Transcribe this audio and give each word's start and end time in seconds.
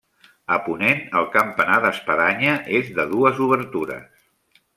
A 0.55 0.55
ponent 0.67 1.03
el 1.19 1.27
campanar 1.35 1.75
d'espadanya 1.83 2.57
és 2.81 2.91
de 2.97 3.07
dues 3.13 3.45
obertures. 3.51 4.27